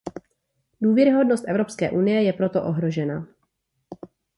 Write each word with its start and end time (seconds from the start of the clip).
Důvěryhodnost 0.81 1.47
Evropské 1.47 1.91
unie 1.91 2.23
je 2.23 2.33
proto 2.33 2.63
ohrožena. 2.63 3.27